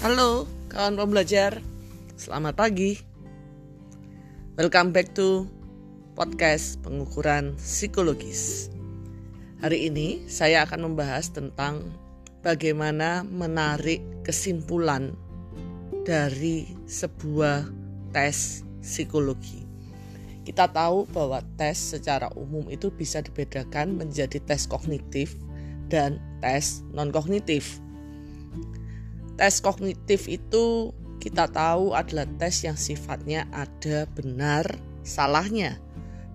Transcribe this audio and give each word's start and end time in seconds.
Halo 0.00 0.48
kawan 0.72 0.96
pembelajar, 0.96 1.60
selamat 2.16 2.56
pagi. 2.56 2.96
Welcome 4.56 4.96
back 4.96 5.12
to 5.12 5.44
podcast 6.16 6.80
pengukuran 6.80 7.60
psikologis. 7.60 8.72
Hari 9.60 9.92
ini 9.92 10.24
saya 10.24 10.64
akan 10.64 10.88
membahas 10.88 11.28
tentang 11.36 11.92
bagaimana 12.40 13.28
menarik 13.28 14.00
kesimpulan 14.24 15.12
dari 16.08 16.64
sebuah 16.88 17.68
tes 18.16 18.64
psikologi. 18.80 19.68
Kita 20.48 20.72
tahu 20.72 21.12
bahwa 21.12 21.44
tes 21.60 21.76
secara 21.76 22.32
umum 22.40 22.72
itu 22.72 22.88
bisa 22.88 23.20
dibedakan 23.20 24.00
menjadi 24.00 24.40
tes 24.48 24.64
kognitif 24.64 25.36
dan 25.92 26.16
tes 26.40 26.80
non-kognitif 26.88 27.84
Tes 29.40 29.64
kognitif 29.64 30.28
itu 30.28 30.92
kita 31.16 31.48
tahu 31.48 31.96
adalah 31.96 32.28
tes 32.36 32.60
yang 32.60 32.76
sifatnya 32.76 33.48
ada 33.56 34.04
benar 34.12 34.68
salahnya. 35.00 35.80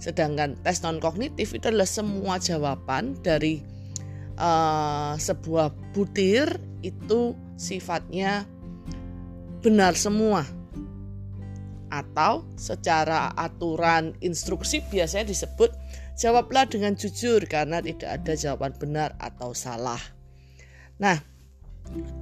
Sedangkan 0.01 0.57
tes 0.65 0.81
non 0.81 0.97
kognitif 0.97 1.53
itu 1.53 1.69
adalah 1.69 1.85
semua 1.85 2.41
jawaban 2.41 3.13
dari 3.21 3.61
uh, 4.41 5.13
sebuah 5.21 5.69
butir 5.93 6.57
itu 6.81 7.37
sifatnya 7.61 8.49
benar 9.61 9.93
semua. 9.93 10.41
Atau 11.93 12.49
secara 12.57 13.37
aturan 13.37 14.17
instruksi 14.17 14.81
biasanya 14.89 15.29
disebut 15.29 15.69
jawablah 16.17 16.65
dengan 16.65 16.97
jujur 16.97 17.45
karena 17.45 17.85
tidak 17.85 18.21
ada 18.21 18.33
jawaban 18.33 18.73
benar 18.81 19.13
atau 19.21 19.53
salah. 19.53 20.01
Nah, 20.97 21.34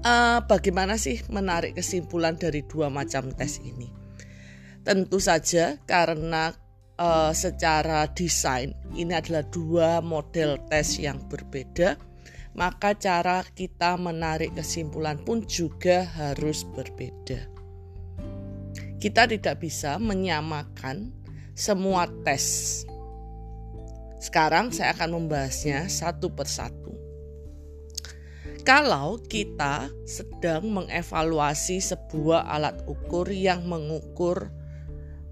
uh, 0.05 0.39
bagaimana 0.45 0.99
sih 0.99 1.21
menarik 1.31 1.77
kesimpulan 1.77 2.35
dari 2.35 2.65
dua 2.67 2.91
macam 2.91 3.31
tes 3.33 3.59
ini? 3.63 3.89
Tentu 4.83 5.17
saja 5.23 5.79
karena 5.87 6.51
uh, 6.99 7.31
secara 7.31 8.09
desain 8.11 8.75
ini 8.93 9.15
adalah 9.15 9.47
dua 9.47 10.03
model 10.03 10.59
tes 10.67 10.99
yang 10.99 11.23
berbeda, 11.31 11.95
maka 12.53 12.93
cara 12.93 13.41
kita 13.41 13.95
menarik 13.95 14.53
kesimpulan 14.53 15.17
pun 15.23 15.41
juga 15.47 16.05
harus 16.19 16.67
berbeda. 16.67 17.49
Kita 18.99 19.27
tidak 19.27 19.59
bisa 19.59 19.99
menyamakan 19.99 21.11
semua 21.55 22.07
tes. 22.23 22.81
Sekarang 24.19 24.71
saya 24.71 24.95
akan 24.95 25.19
membahasnya 25.19 25.91
satu 25.91 26.31
persatu. 26.31 26.82
Kalau 28.63 29.19
kita 29.19 29.91
sedang 30.07 30.71
mengevaluasi 30.71 31.83
sebuah 31.83 32.47
alat 32.47 32.79
ukur 32.87 33.27
yang 33.27 33.67
mengukur 33.67 34.47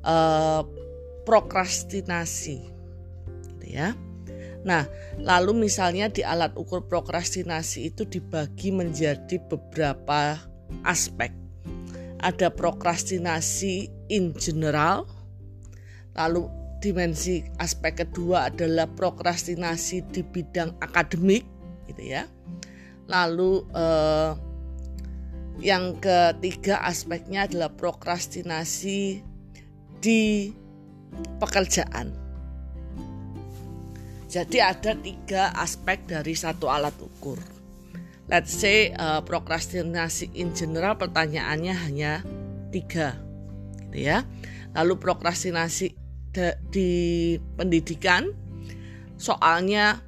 uh, 0.03 0.67
prokrastinasi, 1.23 2.59
gitu 3.55 3.67
ya. 3.71 3.95
Nah, 4.67 4.83
lalu 5.15 5.65
misalnya 5.65 6.11
di 6.11 6.27
alat 6.27 6.53
ukur 6.59 6.85
prokrastinasi 6.91 7.95
itu 7.95 8.03
dibagi 8.03 8.69
menjadi 8.75 9.39
beberapa 9.47 10.35
aspek. 10.83 11.31
Ada 12.19 12.51
prokrastinasi 12.51 13.89
in 14.11 14.35
general, 14.35 15.07
lalu 16.19 16.51
dimensi 16.83 17.47
aspek 17.63 18.03
kedua 18.05 18.51
adalah 18.51 18.91
prokrastinasi 18.91 20.03
di 20.11 20.21
bidang 20.21 20.75
akademik, 20.83 21.47
gitu 21.87 22.03
ya. 22.11 22.27
Lalu 23.11 23.67
eh, 23.75 24.31
yang 25.59 25.99
ketiga 25.99 26.79
aspeknya 26.81 27.45
adalah 27.45 27.69
prokrastinasi 27.69 29.19
di 29.99 30.49
pekerjaan. 31.37 32.15
Jadi 34.31 34.57
ada 34.63 34.95
tiga 34.95 35.51
aspek 35.59 36.07
dari 36.07 36.31
satu 36.33 36.71
alat 36.71 36.95
ukur. 37.03 37.35
Let's 38.31 38.55
say 38.55 38.95
uh, 38.95 39.19
prokrastinasi 39.27 40.31
in 40.39 40.55
general 40.55 40.95
pertanyaannya 40.95 41.75
hanya 41.75 42.23
tiga, 42.71 43.19
gitu 43.91 44.07
ya. 44.07 44.23
Lalu 44.71 45.03
prokrastinasi 45.03 45.99
di 46.71 46.91
pendidikan 47.59 48.31
soalnya 49.19 49.99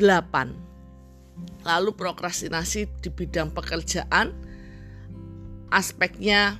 delapan 0.00 0.56
Lalu 1.62 1.94
prokrastinasi 1.94 2.90
di 3.00 3.08
bidang 3.10 3.54
pekerjaan 3.54 4.34
aspeknya 5.72 6.58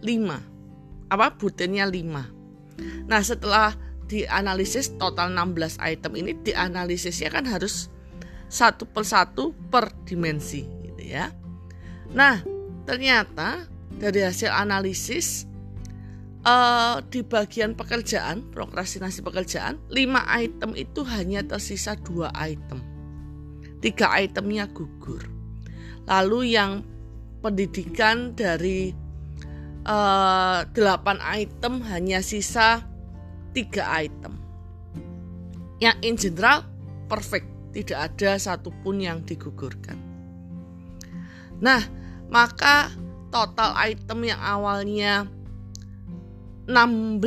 5. 0.00 1.10
Apa 1.12 1.34
butirnya 1.36 1.84
5. 1.84 3.10
Nah, 3.10 3.20
setelah 3.20 3.74
dianalisis 4.08 4.96
total 4.96 5.36
16 5.36 5.76
item 5.84 6.12
ini 6.16 6.32
dianalisisnya 6.40 7.28
kan 7.28 7.44
harus 7.44 7.92
satu 8.48 8.88
per 8.88 9.04
satu 9.04 9.52
per 9.68 9.92
dimensi 10.08 10.64
gitu 10.64 11.02
ya. 11.04 11.28
Nah, 12.16 12.40
ternyata 12.88 13.68
dari 14.00 14.24
hasil 14.24 14.48
analisis 14.48 15.44
uh, 16.48 17.04
di 17.12 17.20
bagian 17.20 17.76
pekerjaan, 17.76 18.48
prokrastinasi 18.48 19.20
pekerjaan, 19.20 19.76
5 19.92 20.40
item 20.40 20.70
itu 20.72 21.04
hanya 21.04 21.44
tersisa 21.44 21.92
dua 22.00 22.32
item 22.40 22.80
tiga 23.78 24.10
itemnya 24.18 24.66
gugur. 24.70 25.22
Lalu 26.08 26.56
yang 26.56 26.82
pendidikan 27.44 28.34
dari 28.34 28.90
uh, 29.86 30.66
delapan 30.74 31.18
item 31.22 31.84
hanya 31.86 32.18
sisa 32.24 32.82
tiga 33.54 33.86
item. 33.98 34.34
Yang 35.78 35.96
in 36.02 36.14
general 36.18 36.66
perfect, 37.06 37.46
tidak 37.70 38.10
ada 38.12 38.34
satupun 38.36 38.98
yang 38.98 39.22
digugurkan. 39.22 39.94
Nah, 41.62 41.82
maka 42.26 42.90
total 43.30 43.74
item 43.78 44.26
yang 44.26 44.40
awalnya 44.42 45.30
16 46.66 47.22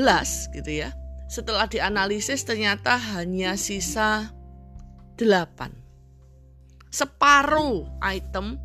gitu 0.59 0.71
ya. 0.85 0.91
Setelah 1.31 1.65
dianalisis 1.71 2.43
ternyata 2.43 2.99
hanya 3.15 3.55
sisa 3.55 4.35
8 5.15 5.80
separuh 6.91 7.87
item 8.03 8.59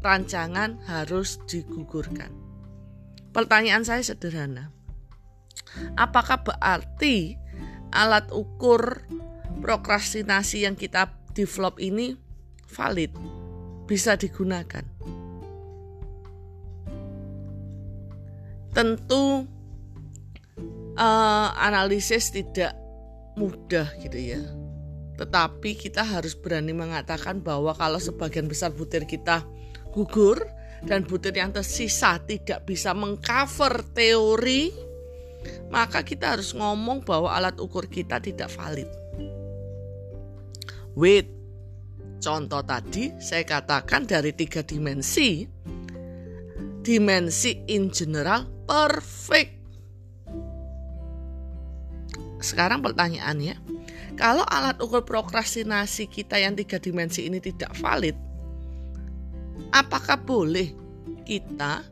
rancangan 0.00 0.80
harus 0.88 1.36
digugurkan. 1.44 2.32
Pertanyaan 3.36 3.84
saya 3.84 4.00
sederhana. 4.00 4.72
Apakah 5.92 6.40
berarti 6.40 7.36
alat 7.92 8.32
ukur 8.32 9.04
prokrastinasi 9.60 10.64
yang 10.64 10.72
kita 10.72 11.12
develop 11.36 11.76
ini 11.76 12.16
valid, 12.64 13.12
bisa 13.84 14.16
digunakan? 14.16 14.84
Tentu 18.72 19.44
uh, 20.96 21.48
analisis 21.60 22.32
tidak 22.32 22.72
mudah 23.36 23.88
gitu 24.00 24.16
ya 24.16 24.65
tetapi 25.16 25.76
kita 25.76 26.04
harus 26.04 26.36
berani 26.36 26.76
mengatakan 26.76 27.40
bahwa 27.40 27.72
kalau 27.72 27.96
sebagian 27.96 28.46
besar 28.46 28.72
butir 28.72 29.08
kita 29.08 29.48
gugur 29.96 30.44
dan 30.84 31.08
butir 31.08 31.32
yang 31.32 31.56
tersisa 31.56 32.20
tidak 32.20 32.68
bisa 32.68 32.92
mengcover 32.92 33.80
teori, 33.96 34.68
maka 35.72 36.04
kita 36.04 36.36
harus 36.36 36.52
ngomong 36.52 37.00
bahwa 37.00 37.32
alat 37.32 37.56
ukur 37.56 37.88
kita 37.88 38.20
tidak 38.20 38.52
valid. 38.52 38.88
Wait, 40.92 41.32
contoh 42.20 42.60
tadi 42.60 43.16
saya 43.16 43.44
katakan 43.48 44.04
dari 44.04 44.36
tiga 44.36 44.60
dimensi, 44.60 45.48
dimensi 46.84 47.64
in 47.72 47.88
general 47.88 48.44
perfect. 48.68 49.56
Sekarang 52.36 52.84
pertanyaannya, 52.84 53.54
kalau 54.16 54.48
alat 54.48 54.80
ukur 54.80 55.04
prokrastinasi 55.04 56.08
kita 56.08 56.40
yang 56.40 56.56
tiga 56.56 56.80
dimensi 56.80 57.28
ini 57.28 57.36
tidak 57.36 57.76
valid, 57.76 58.16
apakah 59.76 60.16
boleh 60.16 60.72
kita 61.28 61.84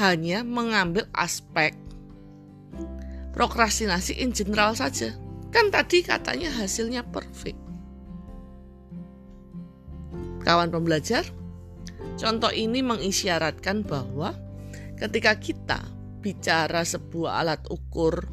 hanya 0.00 0.40
mengambil 0.40 1.04
aspek 1.12 1.76
prokrastinasi 3.36 4.16
in 4.16 4.32
general 4.32 4.72
saja? 4.72 5.12
Kan 5.52 5.68
tadi 5.68 6.00
katanya 6.00 6.48
hasilnya 6.48 7.04
perfect. 7.04 7.60
Kawan 10.48 10.72
pembelajar, 10.72 11.28
contoh 12.16 12.52
ini 12.56 12.80
mengisyaratkan 12.80 13.84
bahwa 13.84 14.32
ketika 14.96 15.36
kita 15.36 15.80
bicara 16.24 16.88
sebuah 16.88 17.44
alat 17.44 17.62
ukur 17.68 18.24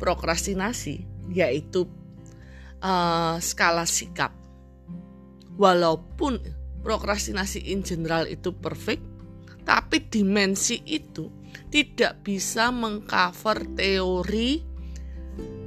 prokrastinasi, 0.00 1.04
yaitu 1.34 1.84
uh, 2.82 3.36
skala 3.38 3.84
sikap. 3.84 4.34
Walaupun 5.58 6.38
prokrastinasi 6.86 7.74
in 7.74 7.82
general 7.82 8.30
itu 8.30 8.54
perfect, 8.54 9.02
Tapi 9.68 10.08
dimensi 10.08 10.80
itu 10.88 11.28
tidak 11.68 12.24
bisa 12.24 12.72
mengcover 12.72 13.68
teori 13.76 14.64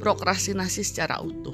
prokrastinasi 0.02 0.82
secara 0.82 1.22
utuh. 1.22 1.54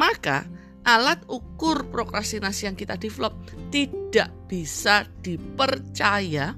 Maka 0.00 0.48
alat 0.88 1.28
ukur 1.28 1.92
prokrastinasi 1.92 2.72
yang 2.72 2.76
kita 2.80 2.96
develop 2.96 3.36
tidak 3.68 4.32
bisa 4.48 5.04
dipercaya 5.20 6.56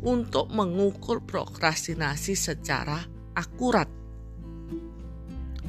untuk 0.00 0.48
mengukur 0.48 1.20
prokrastinasi 1.20 2.32
secara 2.32 3.04
akurat. 3.36 3.99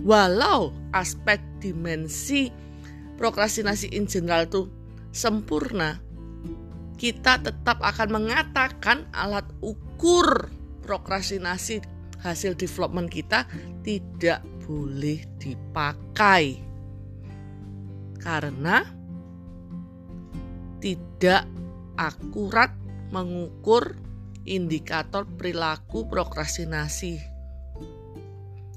Walau 0.01 0.73
aspek 0.97 1.37
dimensi 1.61 2.49
prokrastinasi 3.21 3.93
in 3.93 4.09
general 4.09 4.49
itu 4.49 4.65
sempurna, 5.13 6.01
kita 6.97 7.37
tetap 7.37 7.77
akan 7.85 8.09
mengatakan 8.21 9.05
alat 9.13 9.45
ukur 9.61 10.49
prokrastinasi 10.81 11.85
hasil 12.21 12.57
development 12.57 13.13
kita 13.13 13.45
tidak 13.85 14.41
boleh 14.65 15.21
dipakai. 15.37 16.57
Karena 18.21 18.85
tidak 20.81 21.45
akurat 21.97 22.73
mengukur 23.13 23.97
indikator 24.45 25.25
perilaku 25.25 26.09
prokrastinasi 26.09 27.30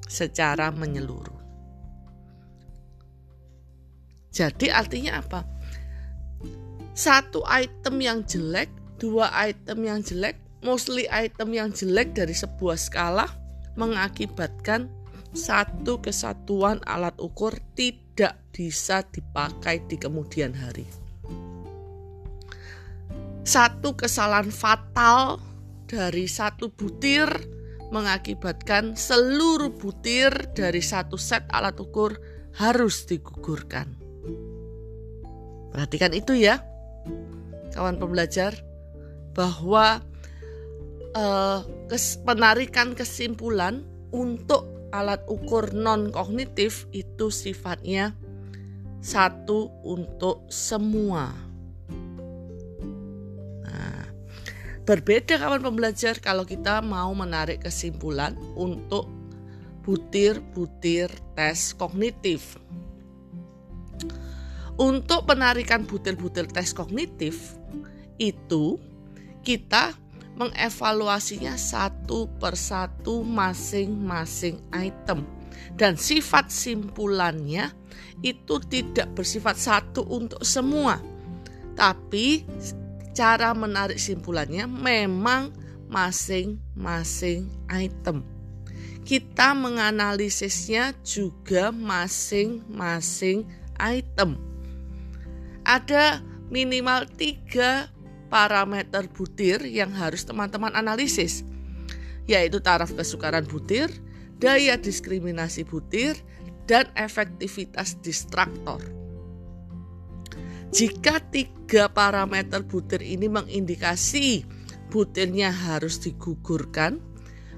secara 0.08 0.70
menyeluruh. 0.74 1.40
Jadi 4.34 4.66
artinya 4.66 5.22
apa? 5.22 5.46
Satu 6.94 7.42
item 7.46 8.02
yang 8.02 8.26
jelek, 8.26 8.70
dua 8.98 9.30
item 9.34 9.86
yang 9.86 10.02
jelek, 10.02 10.38
mostly 10.62 11.06
item 11.10 11.54
yang 11.54 11.70
jelek 11.70 12.14
dari 12.14 12.34
sebuah 12.34 12.78
skala 12.78 13.26
mengakibatkan 13.78 14.90
satu 15.34 15.98
kesatuan 15.98 16.78
alat 16.86 17.14
ukur 17.18 17.54
tidak 17.74 18.38
bisa 18.54 19.02
dipakai 19.10 19.82
di 19.90 19.98
kemudian 19.98 20.54
hari. 20.54 20.86
Satu 23.44 23.98
kesalahan 23.98 24.48
fatal 24.48 25.42
dari 25.90 26.30
satu 26.30 26.70
butir 26.70 27.28
mengakibatkan 27.92 28.96
seluruh 28.96 29.72
butir 29.75 30.32
dari 30.56 30.81
satu 30.81 31.19
set 31.20 31.44
alat 31.52 31.76
ukur 31.76 32.16
harus 32.54 33.04
digugurkan. 33.04 33.90
Perhatikan 35.75 36.14
itu 36.14 36.38
ya, 36.38 36.62
kawan 37.75 37.98
pembelajar, 37.98 38.54
bahwa 39.34 40.00
eh, 41.12 41.60
penarikan 42.22 42.94
kesimpulan 42.94 43.82
untuk 44.14 44.70
alat 44.94 45.26
ukur 45.26 45.75
non 45.75 46.14
kognitif 46.14 46.86
itu 46.94 47.34
sifatnya 47.34 48.14
satu 49.02 49.69
untuk 49.82 50.46
semua. 50.46 51.53
Berbeda 54.84 55.40
kawan 55.40 55.64
pembelajar 55.64 56.20
kalau 56.20 56.44
kita 56.44 56.84
mau 56.84 57.08
menarik 57.16 57.64
kesimpulan 57.64 58.36
untuk 58.52 59.08
butir-butir 59.84 61.08
tes 61.36 61.72
kognitif. 61.76 62.60
Untuk 64.76 65.25
penarikan 65.25 65.88
butir-butir 65.88 66.50
tes 66.52 66.76
kognitif 66.76 67.56
itu 68.20 68.76
kita 69.40 69.96
mengevaluasinya 70.34 71.54
satu 71.54 72.26
persatu 72.42 73.22
masing-masing 73.22 74.58
item 74.75 75.22
dan 75.78 75.94
sifat 75.94 76.50
simpulannya 76.50 77.70
itu 78.20 78.58
tidak 78.66 79.14
bersifat 79.14 79.54
satu 79.54 80.02
untuk 80.10 80.42
semua 80.42 80.98
tapi 81.78 82.42
cara 83.14 83.55
menarik 83.55 83.96
simpulannya 83.96 84.66
memang 84.69 85.55
masing-masing 85.88 87.49
item 87.70 88.26
kita 89.06 89.55
menganalisisnya 89.55 90.93
juga 91.06 91.70
masing-masing 91.70 93.46
item 93.78 94.37
ada 95.64 96.20
minimal 96.52 97.08
tiga 97.08 97.88
parameter 98.28 99.06
butir 99.08 99.62
yang 99.64 99.94
harus 99.94 100.26
teman-teman 100.26 100.75
analisis, 100.75 101.46
yaitu 102.26 102.58
taraf 102.58 102.90
kesukaran 102.93 103.46
butir, 103.46 103.88
daya 104.43 104.75
diskriminasi 104.75 105.62
butir, 105.62 106.19
dan 106.67 106.90
efektivitas 106.99 107.94
distraktor. 108.02 108.82
Jika 110.74 111.22
tiga 111.30 111.86
parameter 111.86 112.66
butir 112.66 112.98
ini 112.98 113.30
mengindikasi 113.30 114.42
butirnya 114.90 115.54
harus 115.54 116.02
digugurkan, 116.02 116.98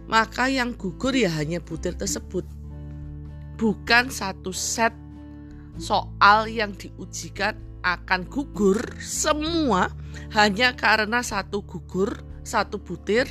maka 0.04 0.52
yang 0.52 0.76
gugur 0.76 1.16
ya 1.16 1.32
hanya 1.32 1.64
butir 1.64 1.96
tersebut, 1.96 2.44
bukan 3.56 4.12
satu 4.12 4.52
set 4.52 4.92
soal 5.80 6.44
yang 6.52 6.76
diujikan 6.76 7.56
akan 7.80 8.28
gugur 8.28 8.76
semua 9.00 9.88
hanya 10.36 10.76
karena 10.76 11.24
satu 11.24 11.64
gugur, 11.64 12.20
satu 12.44 12.76
butir 12.84 13.24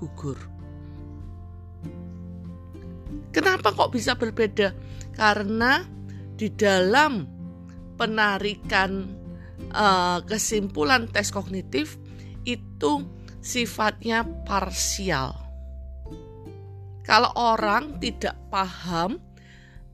gugur. 0.00 0.40
Kenapa 3.36 3.76
kok 3.76 3.92
bisa 3.92 4.16
berbeda? 4.16 4.72
Karena 5.12 5.84
di 6.40 6.48
dalam 6.48 7.28
penarikan 8.00 9.15
uh, 9.72 10.22
kesimpulan 10.24 11.08
tes 11.10 11.32
kognitif 11.32 11.98
itu 12.46 13.04
sifatnya 13.42 14.24
parsial. 14.46 15.34
Kalau 17.06 17.30
orang 17.38 18.02
tidak 18.02 18.34
paham 18.50 19.22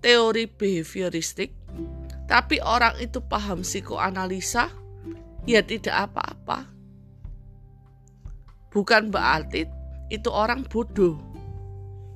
teori 0.00 0.48
behavioristik, 0.48 1.52
tapi 2.24 2.56
orang 2.64 2.96
itu 2.96 3.20
paham 3.20 3.60
psikoanalisa, 3.60 4.72
ya 5.44 5.60
tidak 5.60 6.08
apa-apa. 6.08 6.72
Bukan 8.72 9.12
berarti 9.12 9.68
itu 10.08 10.28
orang 10.32 10.64
bodoh. 10.64 11.31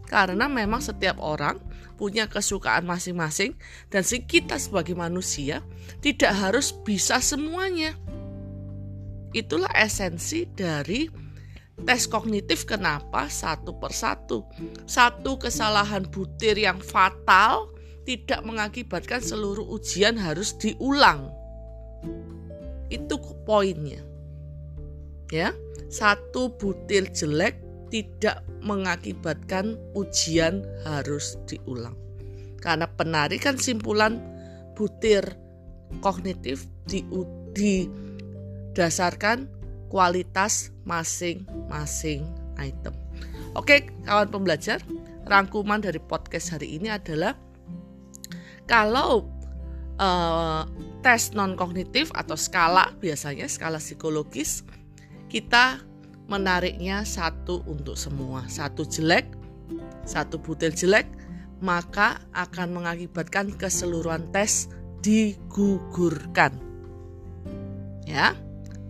Karena 0.06 0.46
memang 0.46 0.78
setiap 0.78 1.18
orang 1.18 1.58
punya 1.96 2.28
kesukaan 2.28 2.84
masing-masing 2.84 3.56
dan 3.88 4.04
kita 4.04 4.60
sebagai 4.60 4.94
manusia 4.94 5.64
tidak 6.04 6.32
harus 6.36 6.70
bisa 6.84 7.18
semuanya. 7.18 7.96
Itulah 9.34 9.72
esensi 9.74 10.46
dari 10.46 11.08
tes 11.84 12.08
kognitif 12.08 12.64
kenapa 12.64 13.28
satu 13.28 13.76
persatu. 13.76 14.46
Satu 14.88 15.36
kesalahan 15.36 16.06
butir 16.08 16.56
yang 16.56 16.80
fatal 16.80 17.74
tidak 18.06 18.40
mengakibatkan 18.46 19.18
seluruh 19.18 19.66
ujian 19.66 20.14
harus 20.16 20.54
diulang. 20.56 21.28
Itu 22.88 23.18
poinnya. 23.44 24.00
Ya, 25.34 25.50
satu 25.90 26.54
butir 26.54 27.10
jelek 27.10 27.65
tidak 27.88 28.42
mengakibatkan 28.62 29.78
ujian 29.94 30.66
harus 30.82 31.38
diulang. 31.46 31.94
Karena 32.58 32.90
penarikan 32.90 33.54
simpulan 33.60 34.18
butir 34.74 35.22
kognitif 36.02 36.66
di, 36.84 37.06
didasarkan 37.54 39.46
kualitas 39.86 40.74
masing-masing 40.82 42.26
item. 42.58 42.94
Oke, 43.56 43.88
kawan 44.04 44.28
pembelajar, 44.28 44.82
rangkuman 45.24 45.80
dari 45.80 46.02
podcast 46.02 46.52
hari 46.52 46.76
ini 46.76 46.92
adalah 46.92 47.38
kalau 48.66 49.30
uh, 49.96 50.66
tes 51.00 51.32
non 51.32 51.54
kognitif 51.54 52.10
atau 52.12 52.34
skala 52.34 52.92
biasanya 52.98 53.46
skala 53.46 53.78
psikologis 53.78 54.66
kita 55.30 55.80
menariknya 56.26 57.06
satu 57.06 57.62
untuk 57.66 57.94
semua. 57.98 58.46
Satu 58.50 58.86
jelek 58.86 59.46
satu 60.06 60.38
butir 60.38 60.70
jelek 60.70 61.10
maka 61.58 62.22
akan 62.36 62.78
mengakibatkan 62.78 63.50
keseluruhan 63.58 64.30
tes 64.30 64.70
digugurkan. 65.02 66.54
Ya 68.06 68.38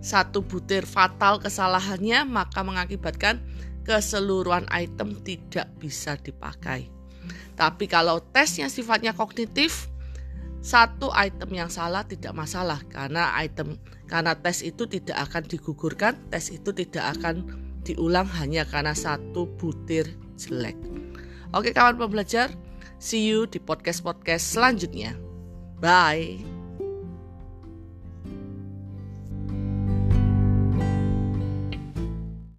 satu 0.04 0.44
butir 0.44 0.84
fatal 0.84 1.40
kesalahannya 1.40 2.28
maka 2.28 2.62
mengakibatkan 2.62 3.42
keseluruhan 3.82 4.68
item 4.70 5.16
tidak 5.24 5.66
bisa 5.80 6.14
dipakai. 6.20 6.92
Tapi 7.56 7.88
kalau 7.88 8.20
tesnya 8.20 8.68
sifatnya 8.68 9.16
kognitif, 9.16 9.88
satu 10.64 11.12
item 11.14 11.50
yang 11.54 11.70
salah 11.70 12.02
tidak 12.02 12.34
masalah 12.34 12.82
karena 12.90 13.30
item 13.40 13.78
karena 14.06 14.34
tes 14.38 14.62
itu 14.62 14.86
tidak 14.86 15.30
akan 15.30 15.42
digugurkan, 15.46 16.14
tes 16.30 16.50
itu 16.50 16.70
tidak 16.70 17.18
akan 17.18 17.46
diulang 17.86 18.26
hanya 18.38 18.66
karena 18.66 18.94
satu 18.94 19.46
butir 19.58 20.10
jelek. 20.38 20.78
Oke 21.54 21.70
kawan 21.70 21.98
pembelajar, 21.98 22.50
see 22.98 23.30
you 23.30 23.46
di 23.46 23.62
podcast-podcast 23.62 24.42
selanjutnya. 24.42 25.14
Bye. 25.78 26.55